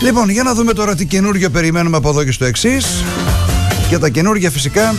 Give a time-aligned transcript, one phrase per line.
[0.00, 3.04] Λοιπόν, για να δούμε τώρα τι καινούργιο περιμένουμε από εδώ και στο εξής.
[3.88, 4.94] Και τα καινούργια φυσικά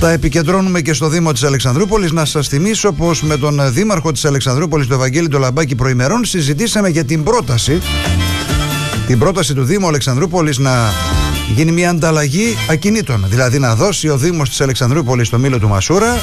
[0.00, 2.10] τα επικεντρώνουμε και στο Δήμο της Αλεξανδρούπολης.
[2.10, 7.04] Να σας θυμίσω πως με τον Δήμαρχο της Αλεξανδρούπολης, τον Ευαγγέλη Λαμπάκη προημερών, συζητήσαμε για
[7.04, 7.80] την πρόταση
[9.06, 10.92] την πρόταση του Δήμου Αλεξανδρούπολης να
[11.54, 13.24] γίνει μια ανταλλαγή ακινήτων.
[13.28, 16.18] Δηλαδή να δώσει ο Δήμος της Αλεξανδρούπολης στο Μήλο του Μασούρα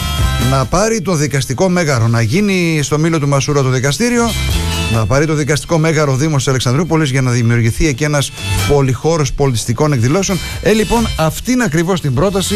[0.49, 2.07] να πάρει το δικαστικό μέγαρο.
[2.07, 4.29] Να γίνει στο Μήλο του Μασούρα το δικαστήριο,
[4.93, 8.31] να πάρει το δικαστικό μέγαρο ο Δήμος της Αλεξανδρούπολης για να δημιουργηθεί εκεί ένας
[8.67, 10.37] πολυχώρος πολιτιστικών εκδηλώσεων.
[10.61, 12.55] Ε, λοιπόν, αυτή είναι ακριβώς την πρόταση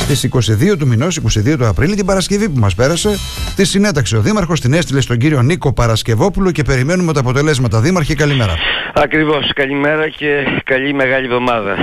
[0.00, 0.28] Στις
[0.72, 3.08] 22 του μηνός, 22 του Απρίλη, την Παρασκευή που μας πέρασε,
[3.56, 7.80] τη συνέταξε ο Δήμαρχος, την έστειλε στον κύριο Νίκο Παρασκευόπουλο και περιμένουμε τα αποτελέσματα.
[7.80, 8.54] Δήμαρχε, καλημέρα.
[8.94, 9.52] Ακριβώς.
[9.54, 11.76] Καλημέρα και καλή μεγάλη εβδομάδα.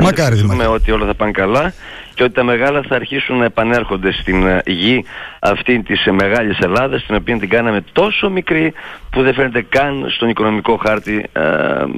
[0.00, 0.66] Μακάρι, Δήμαρχε.
[0.66, 1.72] ότι όλα θα πάνε καλά
[2.14, 5.04] και ότι τα μεγάλα θα αρχίσουν να επανέρχονται στην ε, γη
[5.38, 8.72] αυτή της μεγάλης Ελλάδας την οποία την κάναμε τόσο μικρή
[9.14, 11.40] που δεν φαίνεται καν στον οικονομικό χάρτη ε,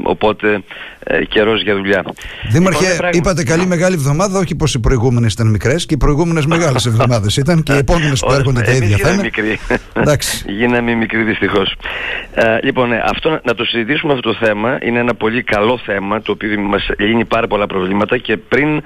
[0.02, 0.62] οπότε
[1.08, 2.04] ε, καιρός για δουλειά.
[2.50, 6.46] Δήμαρχε, λοιπόν, είπατε καλή μεγάλη εβδομάδα, όχι πως οι προηγούμενες ήταν μικρές και οι προηγούμενες
[6.46, 9.23] μεγάλες εβδομάδες ήταν και οι επόμενες που έρχονται τα ίδια θα είναι.
[9.23, 9.58] μικροί.
[10.58, 11.74] Γίναμε μικροί δυστυχώς.
[12.34, 16.23] Ε, λοιπόν, ναι, αυτό, να το συζητήσουμε αυτό το θέμα είναι ένα πολύ καλό θέμα
[16.23, 18.82] το οποίο μας λύνει πάρα πολλά προβλήματα και πριν ε,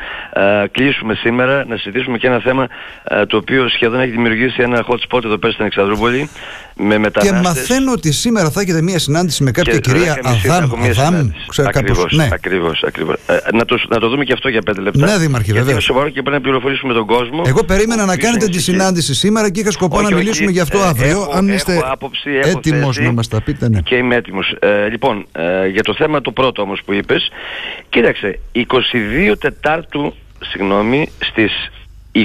[0.70, 2.66] κλείσουμε σήμερα να συζητήσουμε και ένα θέμα
[3.04, 6.28] ε, το οποίο σχεδόν έχει δημιουργήσει ένα hot spot εδώ πέρα στην Εξαδρούπολη
[6.76, 7.40] με μετανάστες.
[7.40, 10.84] Και μαθαίνω ότι σήμερα θα έχετε μία συνάντηση με κάποια κυρία Αδάμ.
[10.84, 11.30] Αδάμ
[11.66, 12.28] ακριβώς, ναι.
[12.32, 13.16] ακριβώς, ακριβώς.
[13.26, 15.06] Ε, να, το, να το δούμε και αυτό για πέντε λεπτά.
[15.06, 15.70] Ναι, Δήμαρχε, βέβαια.
[15.72, 17.42] Είναι σοβαρό και πρέπει να πληροφορήσουμε τον κόσμο.
[17.46, 20.60] Εγώ περίμενα να κάνετε τη συνάντηση σήμερα και είχα σκοπό όχι, να μιλήσουμε όχι, γι'
[20.60, 21.10] αυτό ε, αύριο.
[21.10, 21.80] Έχω, αν είστε
[22.42, 23.80] έτοιμος να μας τα πείτε, ναι.
[23.80, 24.56] Και είμαι έτοιμος.
[24.58, 27.30] Ε, λοιπόν, ε, για το θέμα το πρώτο όμως που είπες,
[27.88, 31.52] κοίταξε, 22 Τετάρτου συγγνώμη, στις
[32.12, 32.24] 20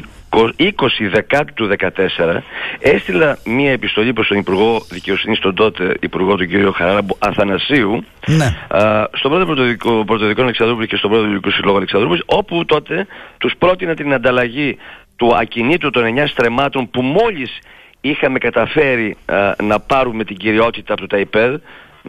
[1.11, 2.39] Δεκάτου του 2014
[2.79, 6.75] έστειλα μία επιστολή προς τον Υπουργό Δικαιοσύνης, τον τότε Υπουργό του κ.
[6.75, 8.77] Χαράμπου Αθανασίου ναι.
[8.77, 13.53] α, στον πρώτο πρωτοδικό, πρωτοδικό Αλεξανδρούπολη και στον πρώτο Ελληνικό Συλλόγο Αλεξανδρούπολη όπου τότε τους
[13.57, 14.77] πρότεινα την ανταλλαγή
[15.15, 17.59] του ακινήτου των 9 στρεμάτων που μόλις
[18.01, 19.17] είχαμε καταφέρει
[19.63, 21.55] να πάρουμε την κυριότητα από το ΤΑΙΠΕΔ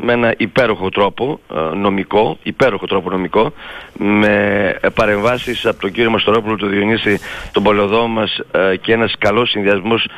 [0.00, 3.52] με ένα υπέροχο τρόπο ε, νομικό, υπέροχο τρόπο νομικό,
[3.98, 7.18] με παρεμβάσεις από τον κύριο Μαστορόπουλο, του Διονύση,
[7.52, 10.10] τον πολεοδό μας ε, και ένας καλός συνδυασμός ε,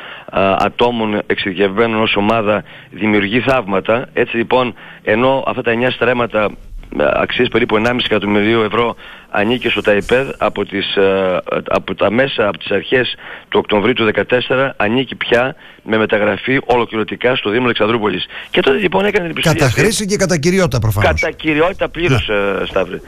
[0.57, 4.07] ατόμων εξειδικευμένων ως ομάδα δημιουργεί θαύματα.
[4.13, 4.73] Έτσι λοιπόν,
[5.03, 6.49] ενώ αυτά τα 9 στρέμματα
[6.97, 8.95] αξίες περίπου 1,5 εκατομμυρίου ευρώ
[9.29, 11.37] ανήκει στο ΤΑΙΠΕΔ από, τις, ε,
[11.69, 13.15] από τα μέσα, από τις αρχές
[13.49, 18.25] του Οκτωβρίου του 2014 ανήκει πια με μεταγραφή ολοκληρωτικά στο Δήμο Αλεξανδρούπολης.
[18.49, 19.59] Και τότε λοιπόν έκανε την επιστολή.
[19.59, 21.21] Κατά χρήση και κατά κυριότητα προφανώς.
[21.21, 22.35] Κατά κυριότητα πλήρως, ναι.
[22.35, 23.01] Ε, Σταύρη.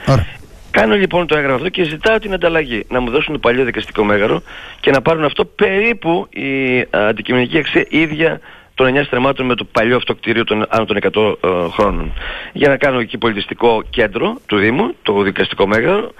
[0.71, 2.85] Κάνω λοιπόν το έγγραφο αυτό και ζητάω την ανταλλαγή.
[2.89, 4.41] Να μου δώσουν το παλιό δικαστικό μέγαρο
[4.79, 8.39] και να πάρουν αυτό περίπου η ε, αντικειμενική αξία ίδια
[8.73, 12.13] των 9 στρεμάτων με το παλιό αυτό κτίριο των άνω των 100 ε, χρόνων.
[12.53, 16.11] Για να κάνω εκεί πολιτιστικό κέντρο του Δήμου, το δικαστικό μέγαρο,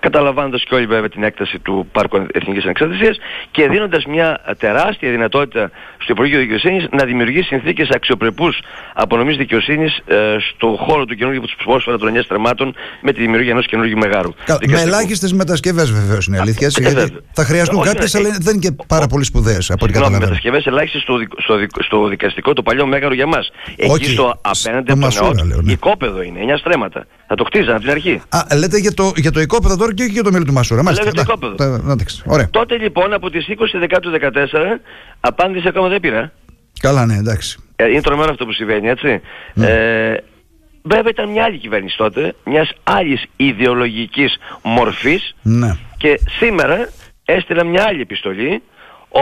[0.00, 3.16] καταλαμβάνοντας και όλοι βέβαια την έκταση του Πάρκου Εθνικής Ανεξαρτησίας
[3.50, 8.58] και δίνοντας μια τεράστια δυνατότητα στο Υπουργείο Δικαιοσύνης να δημιουργήσει συνθήκες αξιοπρεπούς
[8.94, 13.20] απονομής δικαιοσύνης ε, στο χώρο του καινούργιου που τους πρόσφερα των 9 στρεμάτων με τη
[13.20, 14.32] δημιουργία ενός καινούργιου μεγάρου.
[14.44, 16.70] Κα, με ελάχιστες μετασκευές βεβαίως είναι αλήθεια.
[16.78, 20.24] Ε, γιατί θα χρειαστούν κάποιες αλλά δεν είναι και πάρα πολύ σπουδαίες από ό,τι καταλαβαίνω.
[20.24, 23.50] μετασκευές ελάχιστες στο, στο, στο, δικαστικό το παλιό μέγαρο για μας.
[23.76, 25.72] Εκεί στο απέναντι από το νεό, ναι.
[25.72, 27.06] οικόπεδο είναι, 9 στρέμματα.
[27.28, 28.20] Θα το χτίζανε από την αρχή.
[28.28, 30.82] Α, λέτε για το, για το οικόπεδο τώρα και όχι για το μέλο του Μασούρα.
[30.82, 31.10] Μάλιστα.
[31.10, 31.96] το οικόπεδο.
[32.24, 32.50] Ωραία.
[32.50, 34.78] Τότε λοιπόν από τις 20 Δεκάτου 14
[35.20, 36.32] απάντηση ακόμα δεν πήρα.
[36.80, 37.58] Καλά, ναι, εντάξει.
[37.76, 39.20] Ε, είναι τρομερό αυτό που συμβαίνει, έτσι.
[39.54, 39.66] Ναι.
[39.66, 40.24] Ε,
[40.82, 45.76] βέβαια ήταν μια άλλη κυβέρνηση τότε, μιας άλλης ιδεολογικής μορφής ναι.
[45.96, 46.88] και σήμερα
[47.24, 48.62] έστειλα μια άλλη επιστολή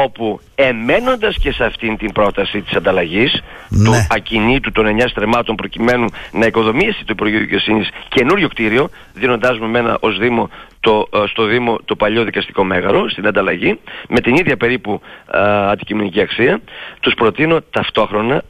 [0.03, 3.84] όπου εμένοντας και σε αυτήν την πρόταση της ανταλλαγής ναι.
[3.84, 9.66] του ακινήτου των 9 στρεμάτων προκειμένου να οικοδομήσει το Υπουργείο Δικαιοσύνης καινούριο κτίριο δίνοντάς μου
[9.66, 10.50] μένα ως Δήμο
[10.81, 13.78] το, ε, στο Δήμο το παλιό δικαστικό μέγαρο στην ανταλλαγή
[14.09, 16.60] με την ίδια περίπου α, ε, αντικειμενική αξία
[17.00, 18.43] τους προτείνω ταυτόχρονα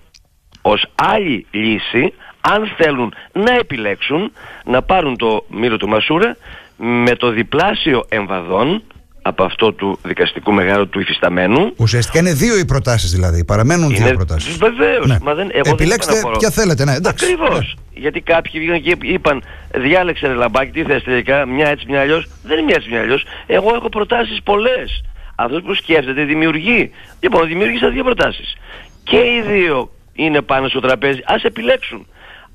[0.63, 4.33] ως άλλη λύση αν θέλουν να επιλέξουν
[4.65, 6.37] να πάρουν το μύρο του Μασούρα
[6.77, 8.83] με το διπλάσιο εμβαδόν
[9.27, 11.73] από αυτό του δικαστικού μεγάλου του υφισταμένου.
[11.77, 13.45] Ουσιαστικά είναι δύο οι προτάσεις δηλαδή.
[13.45, 14.05] Παραμένουν είναι...
[14.05, 14.57] δύο προτάσεις.
[14.57, 15.07] Βεβαίως.
[15.07, 15.19] Ναι.
[15.65, 16.85] Επιλέξτε ποια θέλετε.
[16.85, 17.77] Ναι, Ακριβώς.
[17.95, 18.01] Ναι.
[18.01, 19.43] Γιατί κάποιοι βγήκαν και είπαν,
[19.75, 22.29] διάλεξε ρε λαμπάκι, τι θες τελικά, μια έτσι, μια αλλιώς.
[22.43, 23.25] Δεν είναι μια έτσι, μια αλλιώς.
[23.47, 25.05] Εγώ έχω προτάσεις πολλές.
[25.35, 26.91] Αυτός που σκέφτεται δημιουργεί.
[27.21, 28.57] Λοιπόν, δημιούργησα δύο προτάσεις.
[29.05, 31.19] Και οι δύο είναι πάνω στο τραπέζι.
[31.19, 32.07] Α επιλέξουν.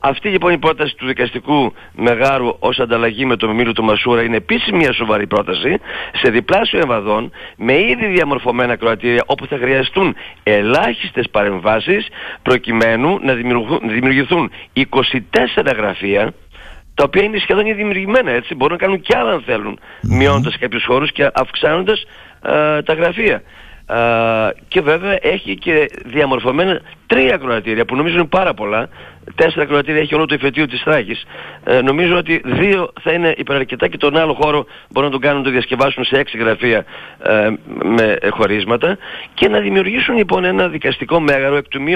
[0.01, 4.35] Αυτή λοιπόν η πρόταση του δικαστικού Μεγάρου ως ανταλλαγή με το μημήλιο του Μασούρα είναι
[4.35, 5.79] επίσης μια σοβαρή πρόταση
[6.21, 12.07] σε διπλάσιο εμβαδόν με ήδη διαμορφωμένα κροατήρια όπου θα χρειαστούν ελάχιστες παρεμβάσεις
[12.41, 13.33] προκειμένου να
[13.81, 16.33] δημιουργηθούν 24 γραφεία
[16.93, 20.57] τα οποία είναι σχεδόν ήδη δημιουργημένα έτσι, μπορούν να κάνουν κι άλλα αν θέλουν, μειώνοντας
[20.57, 22.03] κάποιους χώρους και αυξάνοντας
[22.41, 23.41] ε, τα γραφεία.
[23.91, 28.89] Uh, και βέβαια έχει και διαμορφωμένα τρία κροατήρια που νομίζω είναι πάρα πολλά.
[29.35, 31.25] Τέσσερα κροατήρια έχει όλο το εφετείο της Θράκης.
[31.65, 35.37] Uh, νομίζω ότι δύο θα είναι υπεραρκετά και τον άλλο χώρο μπορούν να τον κάνουν
[35.37, 36.85] να το διασκευάσουν σε έξι γραφεία
[37.23, 37.53] uh,
[37.83, 38.97] με χωρίσματα
[39.33, 41.95] και να δημιουργήσουν λοιπόν ένα δικαστικό μέγαρο εκ του μη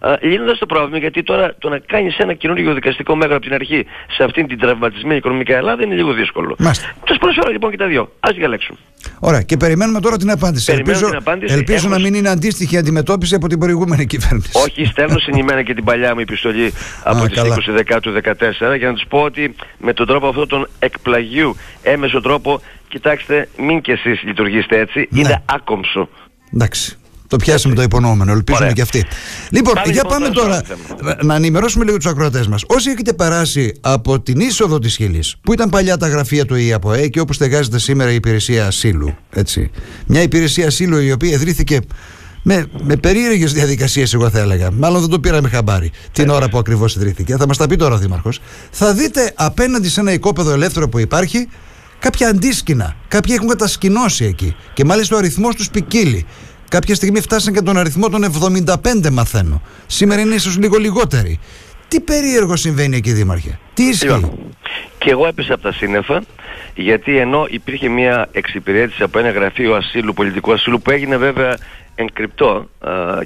[0.00, 3.54] όντως λύνοντας το πρόβλημα γιατί τώρα το να κάνεις ένα καινούργιο δικαστικό μέγαρο από την
[3.54, 3.86] αρχή
[4.16, 6.56] σε αυτήν την τραυματισμένη οικονομικά Ελλάδα είναι λίγο δύσκολο.
[7.04, 8.12] Τους προσφέρω λοιπόν και τα δυο.
[8.20, 8.78] Ας διαλέξουν.
[9.20, 10.72] Ωραία και περιμένουμε τώρα την απάντηση.
[10.72, 11.54] ελπίζω, την απάντηση.
[11.54, 14.50] ελπίζω να μην είναι αντίστοιχη αντιμετώπιση από την προηγούμενη κυβέρνηση.
[14.52, 16.72] Όχι, στέλνω συνημένα και την παλιά μου επιστολή
[17.04, 20.68] από τις 20 Δεκάτου 14 για να τους πω ότι με τον τρόπο αυτό τον
[20.78, 25.20] εκπλαγίου έμεσο τρόπο κοιτάξτε μην και εσείς λειτουργήσετε έτσι, ναι.
[25.20, 26.08] είναι άκομψο.
[26.54, 26.99] Εντάξει.
[27.30, 28.74] Το πιάσαμε το υπονοούμενο, ελπίζουμε Ωραία.
[28.74, 29.04] και αυτοί.
[29.50, 30.62] Λοιπόν, για λοιπόν πάμε τώρα
[31.22, 32.62] να ενημερώσουμε λίγο τους ακροατές μας.
[32.66, 37.08] Όσοι έχετε περάσει από την είσοδο της Χιλής, που ήταν παλιά τα γραφεία του ΙΑΠΟΕ
[37.08, 39.14] και όπου στεγάζεται σήμερα η υπηρεσία ασύλου.
[39.30, 39.70] Έτσι.
[40.06, 41.80] Μια υπηρεσία ασύλου η οποία ιδρύθηκε
[42.42, 44.70] με, με περίεργες διαδικασίες, εγώ θα έλεγα.
[44.70, 47.36] Μάλλον δεν το πήραμε χαμπάρι την ώρα που ακριβώς ιδρύθηκε.
[47.36, 48.40] Θα μας τα πει τώρα ο Δήμαρχος.
[48.70, 51.48] Θα δείτε απέναντι σε ένα οικόπεδο ελεύθερο που υπάρχει
[51.98, 52.96] κάποια αντίσκηνα.
[53.08, 54.56] Κάποιοι έχουν κατασκηνώσει εκεί.
[54.74, 56.26] Και μάλιστα ο αριθμός τους ποικίλει.
[56.70, 58.24] Κάποια στιγμή φτάσαν και τον αριθμό των
[58.64, 59.62] 75 μαθαίνω.
[59.86, 61.38] Σήμερα είναι ίσως λίγο λιγότεροι.
[61.88, 64.06] Τι περίεργο συμβαίνει εκεί Δήμαρχε; Τι ισχύει.
[64.06, 64.38] Λοιπόν,
[64.98, 66.22] και εγώ έπεσα από τα σύννεφα
[66.74, 71.56] γιατί ενώ υπήρχε μια εξυπηρέτηση από ένα γραφείο ασύλου, πολιτικού ασύλου που έγινε βέβαια
[71.94, 72.68] εγκρυπτό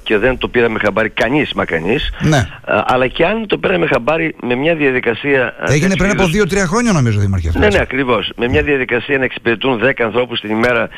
[0.03, 2.49] και δεν το πήραμε χαμπάρι κανείς μα κανείς ναι.
[2.65, 7.21] αλλά και αν το πήραμε χαμπάρι με μια διαδικασία Έγινε πριν από 2-3 χρόνια νομίζω
[7.21, 10.89] Δήμαρχε Ναι, ναι ακριβώς με μια διαδικασία να εξυπηρετούν 10 ανθρώπους την ημέρα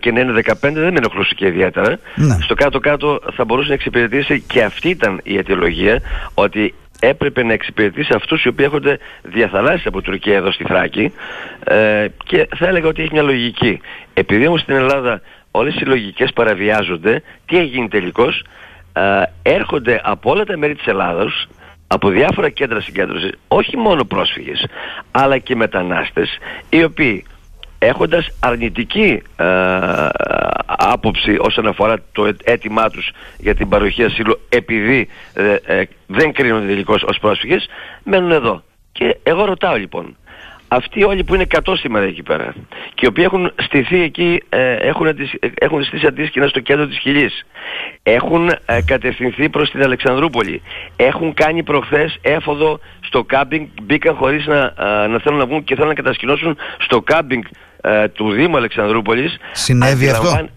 [0.00, 2.36] και να είναι 15 δεν με ενοχλούσε και ιδιαίτερα ναι.
[2.40, 6.00] στο κάτω-κάτω θα μπορούσε να εξυπηρετήσει και αυτή ήταν η αιτιολογία
[6.34, 11.12] ότι έπρεπε να εξυπηρετήσει αυτούς οι οποίοι έχονται διαθαλάσσει από Τουρκία εδώ στη Θράκη
[11.64, 13.80] ε, και θα έλεγα ότι έχει μια λογική.
[14.14, 15.20] Επειδή όμως στην Ελλάδα
[15.50, 18.44] όλες οι λογικές παραβιάζονται, τι έχει τελικώς,
[18.92, 21.48] ε, έρχονται από όλα τα μέρη της Ελλάδας,
[21.86, 24.66] από διάφορα κέντρα συγκέντρωσης, όχι μόνο πρόσφυγες,
[25.10, 26.38] αλλά και μετανάστες,
[26.68, 27.24] οι οποίοι
[27.78, 29.46] έχοντας αρνητική ε,
[30.80, 36.66] άποψη όσον αφορά το αίτημά τους για την παροχή ασύλου επειδή ε, ε, δεν κρίνονται
[36.66, 37.68] τελικώς ως πρόσφυγες,
[38.04, 38.62] μένουν εδώ.
[38.92, 40.16] Και εγώ ρωτάω λοιπόν,
[40.68, 42.54] αυτοί όλοι που είναι 100 σήμερα εκεί πέρα
[42.94, 45.06] και οι οποίοι έχουν στηθεί εκεί, ε, έχουν,
[45.54, 47.46] έχουν στήσει αντίσκηνα στο κέντρο της Χιλής,
[48.02, 50.62] έχουν ε, κατευθυνθεί προς την Αλεξανδρούπολη,
[50.96, 54.74] έχουν κάνει προχθές έφοδο στο κάμπινγκ, μπήκαν χωρίς να,
[55.08, 57.42] να θέλουν να βγουν και θέλουν να κατασκηνώσουν στο κάμπινγκ
[58.12, 59.36] του Δήμου Αλεξανδρούπολης.
[59.52, 60.48] Συνέβη αυτό;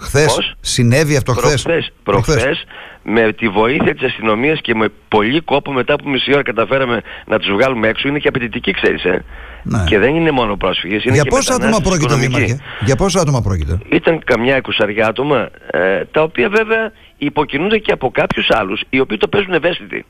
[0.00, 2.64] Χθες, συνέβη αυτό χθες; Προχθές, προχθές,
[3.02, 7.38] με τη βοήθεια της αστυνομίας και με πολύ κόπο μετά από μισή ώρα καταφέραμε να
[7.38, 8.08] τους βγάλουμε έξω.
[8.08, 9.24] Είναι και απαιτητική ξέρεις ε.
[9.62, 9.84] Ναι.
[9.86, 11.04] Και δεν είναι μόνο πρόσφυγες.
[11.04, 12.60] Είναι Για και πόσα άτομα πρόκειται Δήμαρχε.
[12.80, 18.10] Για πόσα άτομα πρόκειται; Ήταν καμιά εικοσαριά άτομα ε, τα οποία βέβαια υποκινούνται και από
[18.10, 20.04] κάποιους άλλους οι οποίοι το παίζουν ευαίσθητοι.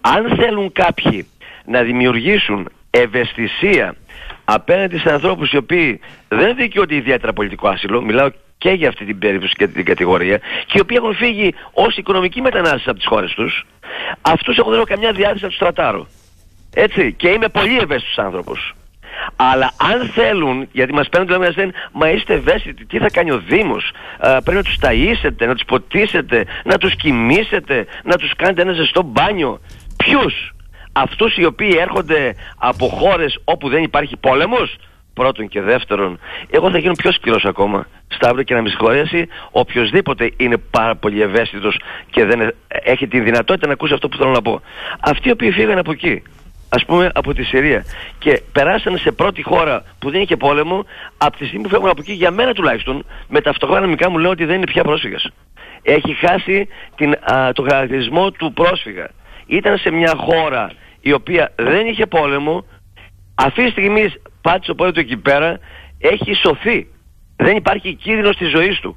[0.00, 1.26] Αν θέλουν κάποιοι
[1.64, 3.94] να δημιουργήσουν ευαισθησία
[4.44, 8.28] απέναντι σε ανθρώπους οι οποίοι δεν δικαιούνται ιδιαίτερα πολιτικό άσυλο, μιλάω
[8.58, 12.40] και για αυτή την περίπτωση και την κατηγορία και οι οποίοι έχουν φύγει ως οικονομικοί
[12.40, 13.66] μετανάστες από τις χώρες τους
[14.22, 16.06] αυτούς έχω δεν καμιά διάθεση να τους στρατάρω
[16.74, 18.74] έτσι και είμαι πολύ ευαίσθητος άνθρωπος
[19.36, 23.38] αλλά αν θέλουν, γιατί μας παίρνουν το λένε, μας είστε ευαίσθητοι, τι θα κάνει ο
[23.38, 28.72] Δήμος, πρέπει να τους ταΐσετε, να τους ποτίσετε, να τους κοιμήσετε, να τους κάνετε ένα
[28.72, 29.60] ζεστό μπάνιο.
[29.96, 30.52] Ποιους,
[30.92, 34.76] αυτούς οι οποίοι έρχονται από χώρες όπου δεν υπάρχει πόλεμος,
[35.14, 36.18] πρώτον και δεύτερον,
[36.50, 37.86] εγώ θα γίνω πιο σκληρός ακόμα.
[38.08, 41.80] Σταύρο και να με συγχωρέσει, οποιοδήποτε είναι πάρα πολύ ευαίσθητος
[42.10, 44.60] και δεν έχει την δυνατότητα να ακούσει αυτό που θέλω να πω.
[45.00, 46.22] Αυτοί οι οποίοι φύγανε από εκεί,
[46.68, 47.84] ας πούμε από τη Συρία
[48.18, 50.84] και περάσανε σε πρώτη χώρα που δεν είχε πόλεμο,
[51.18, 54.30] από τη στιγμή που φεύγουν από εκεί, για μένα τουλάχιστον, με ταυτόχρονα μικρά μου λέω
[54.30, 55.28] ότι δεν είναι πια πρόσφυγας.
[55.82, 57.14] Έχει χάσει την,
[57.52, 59.08] το χαρακτηρισμό του πρόσφυγα.
[59.52, 62.64] Ήταν σε μια χώρα η οποία δεν είχε πόλεμο,
[63.34, 65.58] αυτή τη στιγμή πάτησε το πόδι του εκεί πέρα,
[65.98, 66.86] έχει σωθεί.
[67.36, 68.96] Δεν υπάρχει κίνδυνος της ζωής του.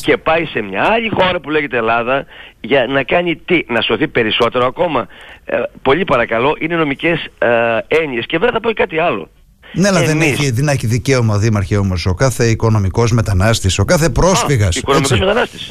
[0.00, 2.24] Και πάει σε μια άλλη χώρα που λέγεται Ελλάδα
[2.60, 5.06] για να κάνει τι, να σωθεί περισσότερο ακόμα.
[5.44, 8.26] Ε, πολύ παρακαλώ, είναι νομικές ε, έννοιες.
[8.26, 9.28] Και βέβαια θα πω κάτι άλλο.
[9.72, 14.08] Ναι, αλλά δεν έχει, δεν έχει δικαίωμα, Δήμαρχε, όμως ο κάθε οικονομικός μετανάστης, ο κάθε
[14.08, 14.80] πρόσφυγας.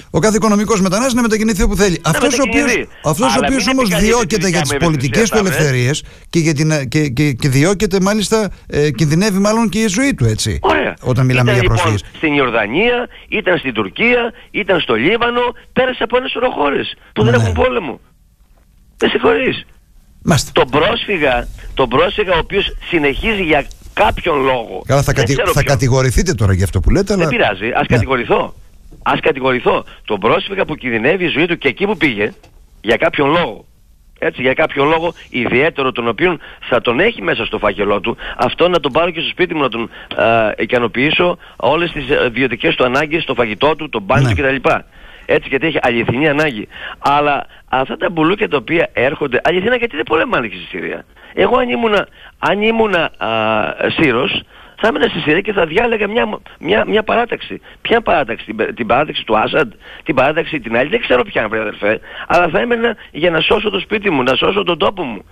[0.09, 2.01] Ο κάθε οικονομικός μετανάστης να μετακινηθεί όπου θέλει.
[2.03, 2.65] Αυτός ο οποίο
[3.03, 7.31] αυτός ο οποίος όμως διώκεται για τις πολιτικές του ελευθερίες και, για την, και, και,
[7.31, 10.59] και διώκεται μάλιστα, ε, κινδυνεύει μάλλον και η ζωή του, έτσι.
[10.61, 10.93] Ωραία.
[11.01, 12.01] Όταν μιλάμε ήταν, για πρόσφυγες.
[12.03, 15.41] Λοιπόν, στην Ιορδανία, ήταν στην Τουρκία, ήταν στο Λίβανο,
[15.73, 17.41] πέρασε από ένα σωρό χώρες που δεν ναι.
[17.41, 17.99] έχουν πόλεμο.
[18.97, 19.65] Δεν συγχωρεί.
[20.51, 23.65] Τον πρόσφυγα, τον πρόσφυγα ο οποίος συνεχίζει για
[24.03, 24.83] κάποιον λόγο.
[24.85, 25.33] Καλά, θα, κατη...
[25.53, 27.27] θα κατηγορηθείτε τώρα για αυτό που λέτε, αλλά...
[27.27, 27.95] Δεν πειράζει, ας ναι.
[27.95, 28.53] κατηγορηθώ.
[29.03, 29.83] Ας κατηγορηθώ.
[30.05, 32.33] Τον πρόσφυγα που κινδυνεύει η ζωή του και εκεί που πήγε,
[32.81, 33.65] για κάποιον λόγο.
[34.21, 36.37] Έτσι, για κάποιο λόγο ιδιαίτερο τον οποίο
[36.69, 39.61] θα τον έχει μέσα στο φάκελό του, αυτό να τον πάρω και στο σπίτι μου
[39.61, 44.35] να τον α, ικανοποιήσω όλες τις ιδιωτικές του ανάγκες, το φαγητό του, το μπάνι ναι.
[44.35, 44.69] του κτλ
[45.29, 46.67] έτσι γιατί έχει αληθινή ανάγκη.
[46.99, 51.05] Αλλά αυτά τα μπουλούκια τα οποία έρχονται, αληθινά γιατί δεν πολεμάνε και στη Συρία.
[51.33, 52.07] Εγώ αν ήμουνα,
[52.39, 53.29] αν ήμουνα α,
[53.89, 54.43] Σύρος,
[54.75, 57.61] θα έμενα στη Συρία και θα διάλεγα μια, μια, μια παράταξη.
[57.81, 59.71] Ποια παράταξη, την, την παράταξη του Άσαντ,
[60.03, 63.69] την παράταξη την άλλη, δεν ξέρω ποια βρε αδερφέ, αλλά θα έμενα για να σώσω
[63.69, 65.25] το σπίτι μου, να σώσω τον τόπο μου.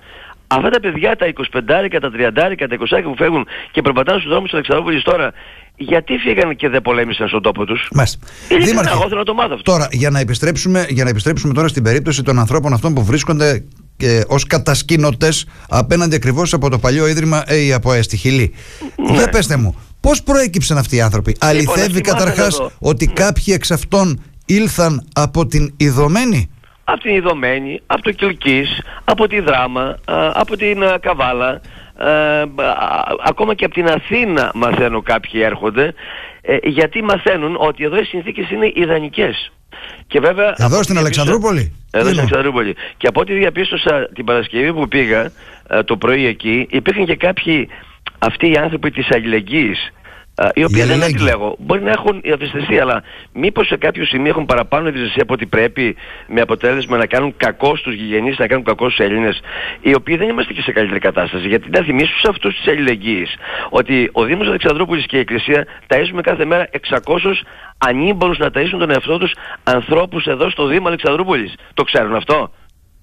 [0.48, 4.50] Αυτά τα παιδιά, τα 25, τα 30, τα 20 που φεύγουν και περπατάνε στους δρόμους
[4.50, 5.34] της Αλεξανδρούπολης τώρα,
[5.78, 8.20] γιατί φύγανε και δεν πολέμησαν στον τόπο τους; Μάλιστα.
[8.48, 9.72] Δήμαρχε, εγώ θέλω να το μάθω αυτό.
[9.72, 13.64] Τώρα, για να, επιστρέψουμε, για να επιστρέψουμε τώρα στην περίπτωση των ανθρώπων αυτών που βρίσκονται
[13.98, 18.54] και ως κατασκήνωτες απέναντι ακριβώς από το παλιό ίδρυμα ΕΙΑΠΟΕ στη Χιλή.
[18.96, 19.12] Ναι.
[19.12, 23.14] Για πέστε μου, πώς προέκυψαν αυτοί οι άνθρωποι; Λοιπόν, Αληθεύει καταρχάς ότι ναι.
[23.14, 26.50] κάποιοι εξ αυτών ήλθαν από την ειδωμένη
[26.90, 29.98] από την Ιδωμένη, από το Κιλκής, από τη Δράμα,
[30.34, 31.62] από την Καβάλα,
[33.26, 35.94] ακόμα και από την Αθήνα μαθαίνω κάποιοι έρχονται,
[36.42, 39.52] ε, γιατί μαθαίνουν ότι εδώ οι συνθήκες είναι ιδανικές.
[40.08, 42.76] Και βέβαια, εδώ στην Αλεξανδρούπολη; Εδώ στην Αλεξανδρούπολη.
[42.98, 45.32] Και από ό,τι διαπίστωσα την Παρασκευή που πήγα
[45.70, 47.70] ε, το πρωί εκεί, υπήρχαν και κάποιοι
[48.20, 49.92] αυτοί οι άνθρωποι της αλληλεγγύης
[50.54, 51.56] οι οποίοι δεν αντιλέγω.
[51.60, 53.04] Μπορεί να έχουν ευαισθησία, αλλά
[53.34, 55.96] μήπως σε κάποιο σημείο έχουν παραπάνω ευαισθησία από ό,τι πρέπει,
[56.28, 59.42] με αποτέλεσμα να κάνουν κακό στους γηγενείς, να κάνουν κακό στους Έλληνες,
[59.82, 61.48] οι οποίοι δεν είμαστε και σε καλύτερη κατάσταση.
[61.48, 63.28] Γιατί να θυμίσω σε αυτούς τη αλληλεγγύη
[63.70, 67.44] ότι ο Δήμος Αλεξανδρούπολης και η Εκκλησία ταΐζουμε κάθε μέρα 600
[67.78, 71.56] ανήμπορους να ταΐσουν τον εαυτό τους ανθρώπους εδώ στο Δήμο Αλεξανδρούπολης.
[71.74, 72.52] Το ξέρουν αυτό;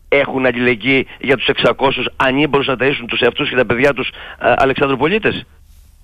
[0.09, 5.47] Έχουν αλληλεγγύη για τους 600 ανήμπορους να ταΐσουν τους εαυτούς και τα παιδιά τους Αλεξανδροπολίτες;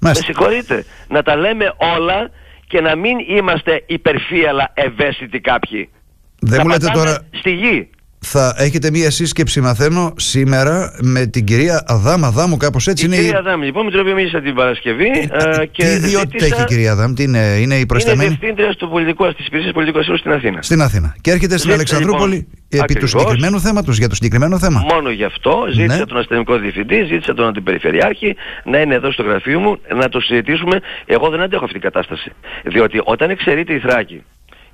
[0.00, 0.84] Με συγχωρείτε.
[1.08, 2.30] Να τα λέμε όλα
[2.66, 5.90] και να μην είμαστε υπερφύαλα ευαίσθητοι κάποιοι.
[6.40, 7.18] Δεν μου λέτε τώρα...
[7.30, 7.90] Στη γη
[8.20, 12.24] θα έχετε μία σύσκεψη, μαθαίνω, σήμερα με την κυρία Αδάμ.
[12.24, 13.20] Αδάμ, κάπως έτσι η είναι.
[13.20, 15.08] Η κυρία Αδάμ, λοιπόν, με την οποία μίλησα την Παρασκευή.
[15.58, 18.74] Ε, και τι ιδιότητα έχει η κυρία Αδάμ, τι είναι, είναι η προσταμένη; Είναι διευθύντρια
[18.74, 20.62] του πολιτικού, της υπηρεσίας πολιτικού ασύλου στην Αθήνα.
[20.62, 21.14] Στην Αθήνα.
[21.20, 24.80] Και έρχεται στην Αλεξανδρούπολη λοιπόν, επί ακριβώς, του συγκεκριμένου θέματος, για το συγκεκριμένο θέμα.
[24.80, 26.06] Μόνο γι' αυτό ζήτησα ναι.
[26.06, 30.80] τον αστυνομικό διευθυντή, ζήτησα τον αντιπεριφερειάρχη να είναι εδώ στο γραφείο μου να το συζητήσουμε.
[31.06, 32.32] Εγώ δεν αντέχω αυτή την κατάσταση.
[32.64, 34.22] Διότι όταν εξαιρείται η Θράκη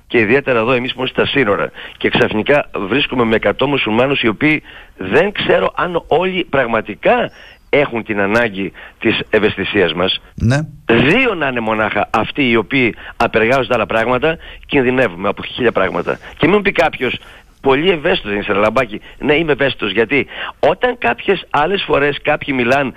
[0.07, 4.27] και ιδιαίτερα εδώ εμείς που είμαστε στα σύνορα και ξαφνικά βρίσκουμε με 100 μουσουλμάνους οι
[4.27, 4.63] οποίοι
[4.97, 7.31] δεν ξέρω αν όλοι πραγματικά
[7.69, 10.21] έχουν την ανάγκη της ευαισθησίας μας.
[10.35, 10.57] Ναι.
[10.85, 16.19] Δύο να είναι μονάχα αυτοί οι οποίοι απεργάζονται άλλα πράγματα, κινδυνεύουμε από χίλια πράγματα.
[16.37, 17.19] Και μην πει κάποιος,
[17.61, 19.01] πολύ ευαίσθητος είναι σε λαμπάκι.
[19.19, 20.27] Ναι, είμαι ευαίσθητος γιατί
[20.59, 22.91] όταν κάποιες άλλες φορές κάποιοι μιλάνε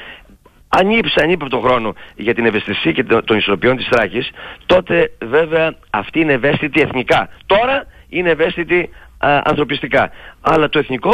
[0.71, 4.31] ανήψε, ανήψε τον χρόνο για την ευαισθησία και των ισορροπιών της Θράκης,
[4.67, 7.29] τότε βέβαια αυτή είναι ευαίσθητη εθνικά.
[7.47, 10.11] Τώρα είναι ευαίσθητη ανθρωπιστικά.
[10.41, 11.11] Αλλά το εθνικό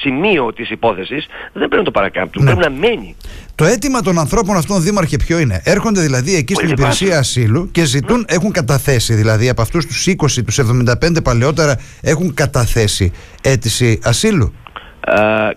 [0.00, 2.54] σημείο της υπόθεσης δεν πρέπει να το παρακάμπτουν, ναι.
[2.54, 3.16] πρέπει να μένει.
[3.54, 7.84] Το αίτημα των ανθρώπων αυτών, Δήμαρχε, ποιο είναι; Έρχονται δηλαδή εκεί στην υπηρεσία ασύλου και
[7.84, 8.24] ζητούν, ναι.
[8.34, 10.58] έχουν καταθέσει δηλαδή από αυτούς τους 20, τους
[11.02, 14.54] 75 παλαιότερα έχουν καταθέσει αίτηση ασύλου;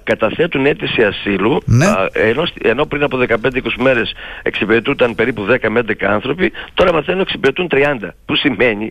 [0.03, 1.85] Καταθέτουν αίτηση ασύλου ναι.
[2.13, 3.35] ενώ, ενώ πριν από 15-20
[3.79, 8.89] μέρες εξυπηρετούνταν περίπου 10 με 11 άνθρωποι τώρα μαθαίνουν εξυπηρετούν 30 που σημαίνει,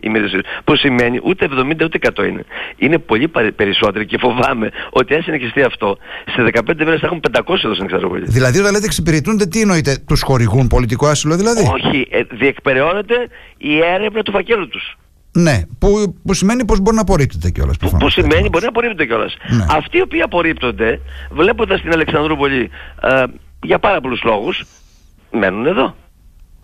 [0.63, 2.45] που σημαίνει ούτε 70 ούτε 100 είναι.
[2.75, 5.97] Είναι πολύ περισσότεροι και φοβάμαι ότι αν συνεχιστεί αυτό
[6.35, 9.97] σε 15 μέρες θα έχουν 500 εδώ στην Εξαρροπολή Δηλαδή όταν λέτε εξυπηρετούνται τι εννοείτε
[10.07, 13.15] τους χορηγούν πολιτικό άσυλο δηλαδή; Όχι, ε, διεκπεραιώνεται
[13.57, 14.97] η έρευνα του φακέλου τους
[15.33, 17.77] ναι, που, που σημαίνει πως μπορεί να απορρίπτεται κιόλας.
[17.77, 19.35] Που, που σημαίνει μπορεί να απορρίπτεται κιόλας.
[19.49, 19.65] Ναι.
[19.69, 20.99] Αυτοί οι οποίοι απορρίπτονται,
[21.31, 22.69] βλέποντας την Αλεξανδρούπολη
[23.01, 23.23] ε,
[23.63, 24.65] για πάρα πολλούς λόγους,
[25.31, 25.95] μένουν εδώ.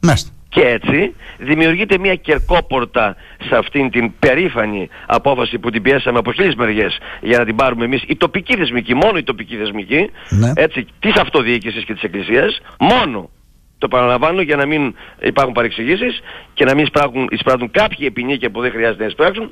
[0.02, 0.30] Μάλιστα.
[0.50, 3.16] Και έτσι δημιουργείται μια κερκόπορτα
[3.50, 7.86] σε αυτήν την περήφανη απόφαση που την πιέσαμε από χίλιες μεριές για να την πάρουμε
[7.86, 10.52] εμείς η τοπική θεσμική, μόνο η τοπική θεσμική, ναι.
[10.56, 13.30] έτσι, της αυτοδιοίκησης και της Εκκλησίας, μόνο
[13.80, 16.22] το παραλαμβάνω για να μην υπάρχουν παρεξηγήσεις
[16.54, 19.52] και να μην εισπράττουν, εισπράττουν κάποιοι επινίκια που δεν χρειάζεται να εισπράξουν.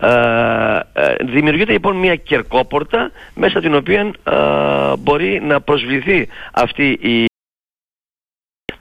[0.00, 7.28] Ε, ε, δημιουργείται λοιπόν μια κερκόπορτα μέσα την οποία ε, μπορεί να προσβληθεί αυτή η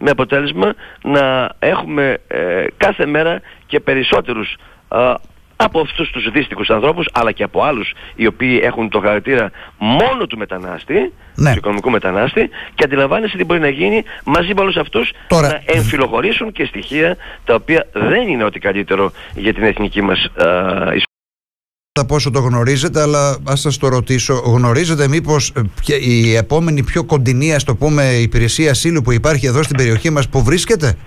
[0.02, 4.56] με αποτέλεσμα να έχουμε ε, κάθε μέρα και περισσότερους
[5.62, 10.28] από αυτούς τους δύστικους ανθρώπους αλλά και από άλλους οι οποίοι έχουν το χαρακτήρα μόνο
[10.28, 11.52] του μετανάστη, ναι.
[11.52, 15.48] του οικονομικού μετανάστη και αντιλαμβάνεσαι τι μπορεί να γίνει μαζί με όλους αυτούς Τώρα...
[15.48, 21.04] να εμφυλοχωρήσουν και στοιχεία τα οποία δεν είναι ό,τι καλύτερο για την εθνική μας ιστορία
[22.08, 24.34] πόσο το γνωρίζετε, αλλά ας σας το ρωτήσω.
[24.34, 25.54] Γνωρίζετε μήπως
[25.88, 30.10] ε, η επόμενη πιο κοντινή, ας το πούμε, υπηρεσία ασύλου που υπάρχει εδώ στην περιοχή
[30.10, 30.98] μας που βρίσκεται;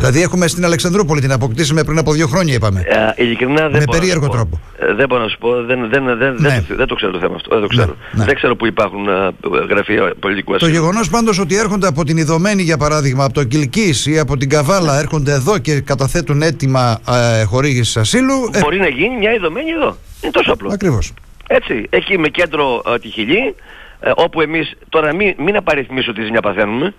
[0.00, 2.82] Δηλαδή έχουμε στην Αλεξανδρούπολη την αποκτήσαμε πριν από δύο χρόνια, είπαμε.
[3.16, 4.60] Ε, ειλικρινά δεν Με περίεργο τρόπο.
[4.78, 5.62] Ε, δεν μπορώ να σου πω.
[5.62, 6.64] Δεν, δεν, δεν, δεν, ναι.
[6.68, 7.50] δεν, το ξέρω το θέμα αυτό.
[7.50, 7.86] Δεν το ξέρω.
[7.86, 8.24] Ναι, ναι.
[8.24, 9.32] Δεν ξέρω που υπάρχουν ε,
[9.68, 10.70] γραφεία πολιτικού ασύλου.
[10.70, 14.36] Το γεγονός πάντως ότι έρχονται από την Ιδωμένη, για παράδειγμα, από το Κυλκής ή από
[14.36, 17.00] την Καβάλα, έρχονται εδώ και καταθέτουν έτοιμα
[17.40, 18.50] ε, χορήγησης ασύλου.
[18.60, 19.96] Μπορεί να γίνει μια Ιδωμένη εδώ.
[20.20, 20.70] Είναι τόσο απλό.
[20.72, 21.12] Ακριβώς.
[21.48, 21.86] Έτσι.
[21.90, 23.54] Έχει με κέντρο ε, τη Χιλή,
[24.00, 26.94] ε, όπου εμείς τώρα μην, μην απαριθμίσω τι ζημιά παθαίνουμε.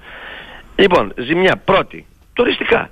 [0.76, 2.90] Λοιπόν, ζημιά πρώτη τουριστικά.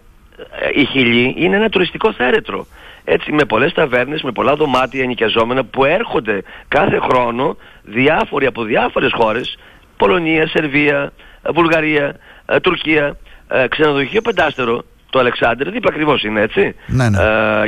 [0.59, 2.67] Ε, η Χιλή είναι ένα τουριστικό θέρετρο.
[3.03, 9.11] Έτσι με πολλές ταβέρνες, με πολλά δωμάτια νοικιαζόμενα που έρχονται κάθε χρόνο διάφοροι από διάφορες
[9.13, 9.57] χώρες
[9.97, 11.11] Πολωνία, Σερβία,
[11.53, 12.15] Βουλγαρία,
[12.45, 13.17] ε, Τουρκία,
[13.47, 16.75] ε, ξενοδοχείο πεντάστερο το Αλεξάνδρ, δίπλα ακριβώς είναι έτσι.
[16.87, 17.19] Ναι, ναι.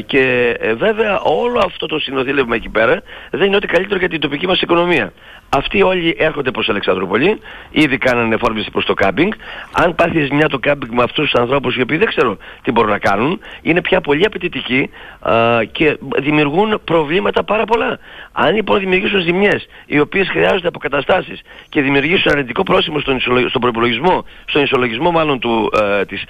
[0.06, 4.48] και βέβαια όλο αυτό το συνοδήλευμα εκεί πέρα δεν είναι ό,τι καλύτερο για την τοπική
[4.48, 5.14] μας οικονομία.
[5.58, 7.40] Αυτοί όλοι έρχονται προς Αλεξανδρούπολη,
[7.72, 9.32] ήδη κάνανε φόρμηση προς το κάμπινγκ.
[9.72, 12.92] Αν πάθεις μια το κάμπινγκ με αυτούς τους ανθρώπους οι οποίοι δεν ξέρω τι μπορούν
[12.92, 18.00] να κάνουν, είναι πια πολύ απαιτητικοί α, και δημιουργούν προβλήματα πάρα πολλά.
[18.32, 23.20] Αν λοιπόν δημιουργήσουν ζημιές οι οποίες χρειάζονται αποκαταστάσεις και δημιουργήσουν αρνητικό πρόσημο στον,
[23.50, 26.24] στον προπολογισμό, στον ισολογισμό μάλλον του, ε, της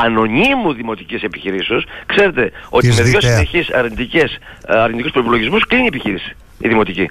[0.00, 6.36] ανωνύμου δημοτικής επιχειρήσεως, ξέρετε ότι με δύο συνεχείς αρνητικές, ε, αρνητικούς προπολογισμούς κλείνει η επιχείρηση,
[6.58, 7.10] η δημοτική.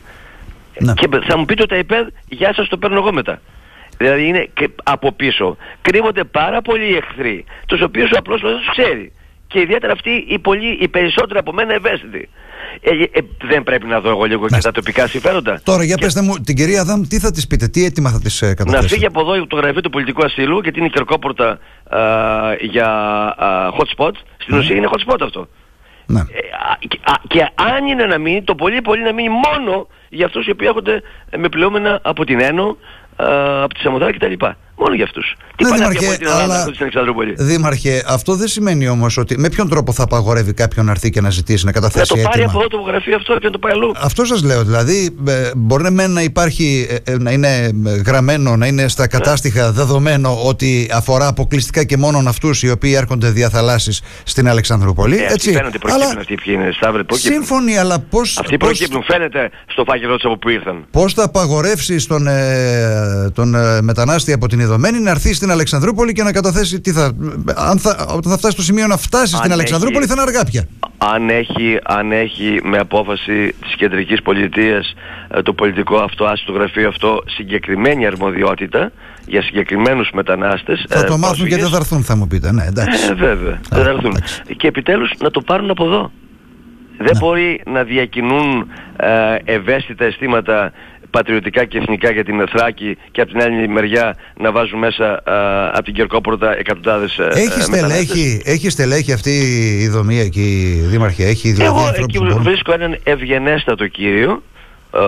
[0.80, 0.94] Ναι.
[0.94, 3.42] Και θα μου πείτε ότι τα ΕΠΕΔ, γεια σας το παίρνω εγώ μετά.
[3.98, 5.58] Δηλαδή είναι και από πίσω.
[5.82, 9.12] Κρύβονται πάρα πολλοί εχθροί, τους οποίους ο απλός δεν τους ξέρει.
[9.54, 12.30] Και ιδιαίτερα αυτοί οι, πολλοί, οι περισσότεροι από μένα ευαίσθητοι.
[12.82, 15.62] Ε, ε, δεν πρέπει να δω εγώ λίγο και τα τοπικά συμφέροντα.
[15.64, 16.06] Τώρα για και...
[16.06, 18.82] πέστε μου, την κυρία Αδάμ, τι θα της πείτε, τι έτοιμα θα της ε, Να
[18.82, 21.60] φύγει από εδώ το γραφείο του πολιτικού ασύλου, γιατί είναι η κερκόπορτα
[22.60, 22.88] για
[23.38, 24.12] α, hot spot.
[24.38, 24.60] Στην ναι.
[24.60, 25.48] ουσία είναι hot spot αυτό.
[26.06, 26.20] Ναι.
[26.20, 30.46] Ε, και, και αν είναι να μείνει, το πολύ πολύ να μείνει μόνο για αυτούς
[30.46, 31.02] οι οποίοι έρχονται
[31.38, 32.78] με πλεόμενα από την Ένω,
[33.64, 34.34] από τη Σαμοδάρα κτλ.
[34.76, 35.36] Μόνο για αυτούς.
[35.56, 36.62] Τι ναι, Δήμαρχε, αλλά...
[36.62, 41.10] στην Δήμαρχε, αυτό δεν σημαίνει όμως ότι με ποιον τρόπο θα απαγορεύει κάποιον να έρθει
[41.10, 42.52] και να ζητήσει να καταθέσει Να το πάρει έτοιμα.
[42.52, 43.92] από εδώ το γραφείο αυτό και να το πάει αλλού.
[44.02, 44.64] Αυτό σας λέω.
[44.64, 47.72] Δηλαδή, ε, μπορεί να υπάρχει, ε, ε, να είναι
[48.06, 53.30] γραμμένο, να είναι στα κατάστοιχα δεδομένο ότι αφορά αποκλειστικά και μόνο αυτούς οι οποίοι έρχονται
[53.30, 55.18] διαθαλάσσεις στην Αλεξανδρούπολη.
[55.18, 55.52] Ε, έτσι.
[55.52, 56.06] Φαίνεται αλλά...
[56.18, 56.72] αυτοί ποιοι είναι.
[56.72, 58.38] Σταύρε, Σύμφωνοι, αλλά πώς...
[58.38, 58.68] Αυτοί πώς...
[58.68, 60.86] προκύπτουν, φαίνεται στο φάκελο από που ήρθαν.
[60.92, 66.14] Πώς θα απαγορεύσει τον, ε, τον ε, μετανάστη από την Ιδωμένη να έρθει στην Αλεξανδρούπολη
[66.14, 66.82] και να καταθέσει.
[66.82, 67.12] Τι θα,
[67.56, 70.68] αν θα, όταν θα φτάσει στο σημείο να φτάσει στην Αλεξανδρούπολη, θα είναι αργά πια.
[70.98, 74.94] Αν έχει, αν έχει με απόφαση της κεντρικής πολιτείας
[75.28, 78.92] ε, το πολιτικό αυτό, άσυτο γραφείο αυτό, συγκεκριμένη αρμοδιότητα
[79.26, 83.06] για συγκεκριμένους μετανάστες Θα το μάθουν και δεν θα έρθουν θα μου πείτε ναι, εντάξει.
[83.10, 84.18] Ε, βέβαια, δεν θα έρθουν
[84.58, 86.12] Και επιτέλους να το πάρουν από εδώ
[86.98, 87.20] Δεν ναι.
[87.20, 90.72] μπορεί να διακινούν ε, ευαίσθητα αισθήματα
[91.10, 95.68] πατριωτικά και εθνικά για την Θράκη και από την άλλη μεριά να βάζουν μέσα α,
[95.68, 99.32] από την Κερκόπορτα εκατοντάδες ε, έχει στελέχη, έχει στελέχη αυτή
[99.82, 104.53] η δομή εκεί, Δήμαρχε, έχει δηλαδή Εγώ εκεί βρίσκω έναν ευγενέστατο κύριο ε,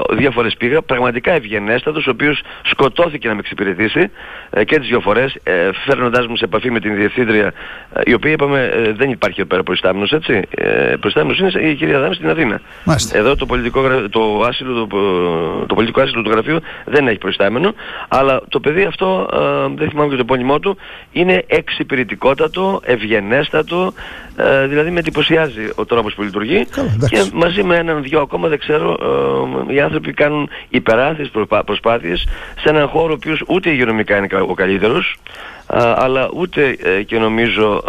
[0.10, 4.12] δύο φορές πήγα, πραγματικά ευγενέστατος, ο οποίος σκοτώθηκε να με εξυπηρετήσει
[4.50, 7.54] ε, και τις δύο φορές, ε, φέρνοντάς μου σε επαφή με την διευθύντρια,
[7.94, 10.42] ε, η οποία είπαμε ε, δεν υπάρχει εδώ πέρα προϊστάμενος, έτσι.
[10.50, 12.62] Ε, προϊστάμενος είναι η κυρία Δάμη στην Αθήνα.
[12.84, 13.18] Μάλιστα.
[13.18, 17.74] Εδώ το πολιτικό, το, άσυλο, το, το πολιτικό άσυλο του γραφείου δεν έχει προϊστάμενο,
[18.08, 19.30] αλλά το παιδί αυτό,
[19.76, 20.78] δεν θυμάμαι και το επώνυμό του,
[21.12, 23.94] είναι εξυπηρετικότατο, ευγενέστατο,
[24.68, 26.66] δηλαδή με εντυπωσιάζει ο τρόπος που λειτουργεί
[27.10, 28.98] και μαζί με έναν δυο ακόμα δεν ξέρω
[29.76, 31.32] οι άνθρωποι κάνουν υπεράθεσες
[31.66, 32.28] προσπάθειες
[32.60, 35.18] σε έναν χώρο ο οποίος ούτε υγειονομικά είναι ο καλύτερος
[35.68, 37.84] αλλά ούτε ε, και νομίζω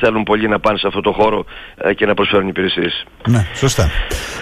[0.00, 1.44] θέλουν πολλοί να πάνε σε αυτό το χώρο
[1.76, 3.06] ε, και να προσφέρουν υπηρεσίες.
[3.28, 3.90] Ναι, σωστά.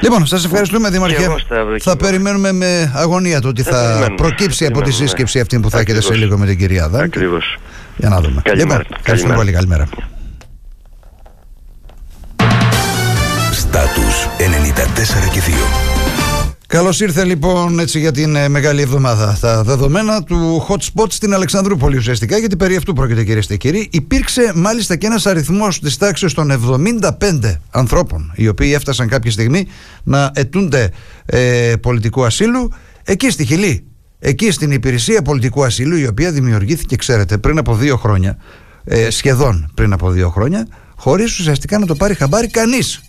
[0.01, 1.35] Λοιπόν, σας ευχαριστούμε Δημαρχέ.
[1.79, 6.01] Θα περιμένουμε με αγωνία το ότι θα, προκύψει από τη σύσκεψη αυτή που θα έχετε
[6.01, 7.05] σε λίγο με την κυρία Δάκη.
[7.05, 7.57] Ακριβώς.
[7.97, 8.43] Για να δούμε.
[8.45, 8.79] Καλημέρα.
[8.79, 9.53] Λοιπόν, ευχαριστούμε πολύ.
[9.53, 9.89] Καλημέρα.
[13.53, 15.41] Στάτους 94 και
[15.95, 15.98] 2.
[16.69, 19.39] Καλώς ήρθε λοιπόν έτσι για την ε, μεγάλη εβδομάδα.
[19.41, 23.89] Τα δεδομένα του hot spot στην Αλεξανδρούπολη ουσιαστικά, γιατί περί αυτού πρόκειται κυρίες και κύριοι.
[23.93, 29.67] Υπήρξε μάλιστα και ένας αριθμός της τάξης των 75 ανθρώπων, οι οποίοι έφτασαν κάποια στιγμή
[30.03, 30.91] να ετούνται
[31.27, 32.73] ε, πολιτικού ασύλου
[33.05, 33.85] εκεί στη Χιλή.
[34.19, 38.39] εκεί στην υπηρεσία πολιτικού ασύλου, η οποία δημιουργήθηκε, ξέρετε, πριν από δύο χρόνια,
[38.85, 43.01] ε, σχεδόν πριν από δύο χρόνια, χωρίς ουσιαστικά να το πάρει χαμπάρι κανείς.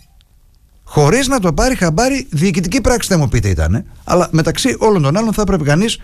[0.92, 3.84] Χωρίς να το πάρει χαμπάρι διοικητική πράξη, δεν μου πείτε ήταν.
[4.04, 5.98] Αλλά μεταξύ όλων των άλλων θα έπρεπε κανείς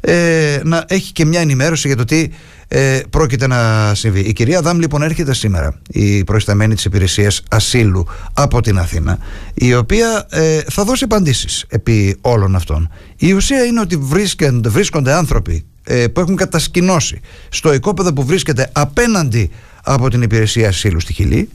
[0.00, 2.28] ε, να έχει και μια ενημέρωση για το τι
[2.68, 4.20] ε, πρόκειται να συμβεί.
[4.20, 9.18] Η κυρία Δάμ λοιπόν έρχεται σήμερα, η προϊσταμένη της υπηρεσίας ασύλου από την Αθήνα,
[9.54, 12.90] η οποία ε, θα δώσει απαντήσεις επί όλων αυτών.
[13.16, 18.70] Η ουσία είναι ότι βρίσκονται, βρίσκονται άνθρωποι ε, που έχουν κατασκηνώσει στο οικόπεδο που βρίσκεται
[18.72, 19.50] απέναντι
[19.82, 21.48] από την υπηρεσία ασύλου στη Χιλή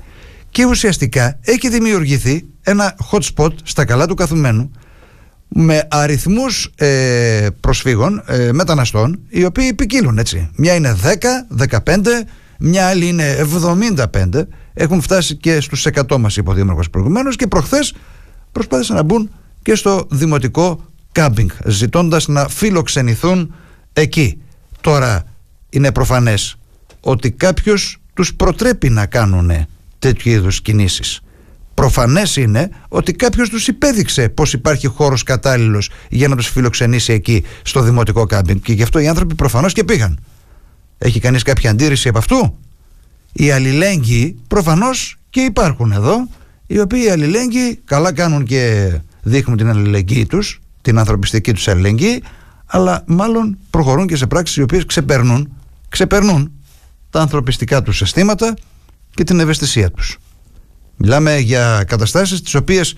[0.49, 4.71] και ουσιαστικά έχει δημιουργηθεί ένα hot spot στα καλά του καθουμένου
[5.47, 10.49] με αριθμούς ε, προσφύγων, ε, μεταναστών, οι οποίοι ποικίλουν έτσι.
[10.55, 12.23] Μια είναι 10, 15,
[12.59, 13.47] μια άλλη είναι
[14.03, 17.93] 75, έχουν φτάσει και στους 100 μας είπε ο Δήμαρχος προηγουμένως και προχθές
[18.51, 19.29] προσπάθησαν να μπουν
[19.61, 23.53] και στο δημοτικό κάμπινγκ, ζητώντας να φιλοξενηθούν
[23.93, 24.41] εκεί.
[24.81, 25.23] Τώρα
[25.69, 26.55] είναι προφανές
[26.99, 29.51] ότι κάποιος τους προτρέπει να κάνουν
[29.99, 31.21] τέτοιου είδους κινήσεις.
[31.77, 37.43] Προφανές είναι ότι κάποιος τους υπέδειξε πως υπάρχει χώρος κατάλληλος για να τους φιλοξενήσει εκεί
[37.61, 38.59] στο δημοτικό κάμπινγκ.
[38.59, 40.19] Και γι' αυτό οι άνθρωποι προφανώς και πήγαν.
[40.97, 42.57] Έχει κανείς κάποια αντίρρηση από αυτού;
[43.33, 46.27] Οι αλληλέγγυοι προφανώς και υπάρχουν εδώ,
[46.67, 52.23] οι οποίοι αλληλέγγυοι καλά κάνουν και δείχνουν την αλληλεγγύη τους, την ανθρωπιστική τους αλληλεγγύη,
[52.65, 55.53] αλλά μάλλον προχωρούν και σε πράξεις οι οποίες ξεπερνούν,
[55.89, 56.51] ξεπερνούν
[57.09, 58.53] τα ανθρωπιστικά τους αισθήματα
[59.13, 60.17] και την ευαισθησία τους.
[60.97, 62.95] Μιλάμε για καταστάσεις τις οποίες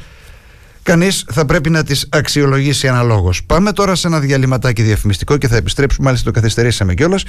[0.83, 3.43] κανείς θα πρέπει να τις αξιολογήσει αναλόγως.
[3.43, 7.23] Πάμε τώρα σε ένα διαλυματάκι διαφημιστικό και θα επιστρέψουμε, μάλιστα το καθυστερήσαμε κιόλας,